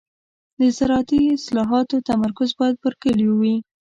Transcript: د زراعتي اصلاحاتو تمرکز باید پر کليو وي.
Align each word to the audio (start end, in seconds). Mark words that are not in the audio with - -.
د 0.59 0.61
زراعتي 0.77 1.19
اصلاحاتو 1.37 2.05
تمرکز 2.09 2.49
باید 2.59 2.75
پر 2.83 2.93
کليو 3.01 3.31
وي. 3.41 3.55